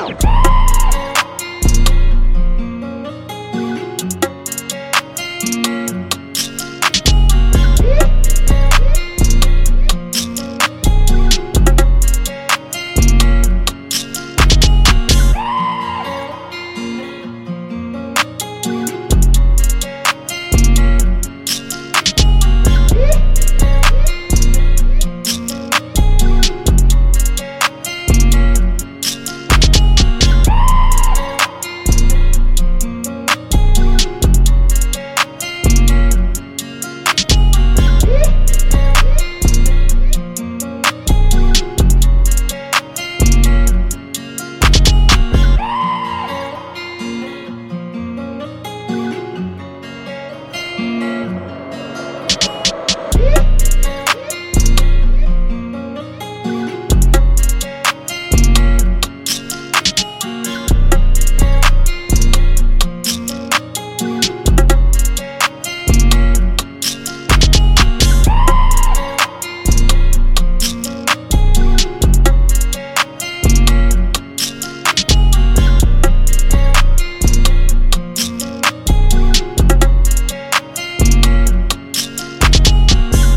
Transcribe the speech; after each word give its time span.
Woo! 0.00 0.39